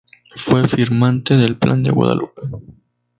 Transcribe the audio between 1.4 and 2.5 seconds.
Plan de Guadalupe.